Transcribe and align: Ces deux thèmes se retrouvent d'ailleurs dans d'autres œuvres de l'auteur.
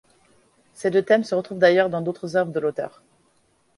Ces 0.73 0.89
deux 0.89 1.03
thèmes 1.03 1.23
se 1.23 1.35
retrouvent 1.35 1.59
d'ailleurs 1.59 1.91
dans 1.91 2.01
d'autres 2.01 2.35
œuvres 2.35 2.51
de 2.51 2.59
l'auteur. 2.59 3.03